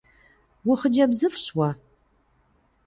УхъыджэбзыфӀщ 0.71 1.45
уэ! 1.57 1.69